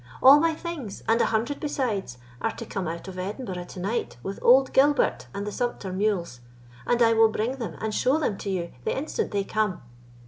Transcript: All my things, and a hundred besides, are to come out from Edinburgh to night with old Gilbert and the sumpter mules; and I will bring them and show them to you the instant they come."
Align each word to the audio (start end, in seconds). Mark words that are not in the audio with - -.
All 0.23 0.39
my 0.39 0.55
things, 0.55 1.03
and 1.07 1.21
a 1.21 1.27
hundred 1.27 1.59
besides, 1.59 2.17
are 2.41 2.55
to 2.55 2.65
come 2.65 2.87
out 2.87 3.05
from 3.05 3.19
Edinburgh 3.19 3.65
to 3.65 3.79
night 3.79 4.17
with 4.23 4.39
old 4.41 4.73
Gilbert 4.73 5.27
and 5.31 5.45
the 5.45 5.51
sumpter 5.51 5.93
mules; 5.93 6.39
and 6.87 7.03
I 7.03 7.13
will 7.13 7.29
bring 7.29 7.57
them 7.57 7.75
and 7.79 7.93
show 7.93 8.17
them 8.17 8.35
to 8.39 8.49
you 8.49 8.71
the 8.83 8.97
instant 8.97 9.29
they 9.29 9.43
come." 9.43 9.83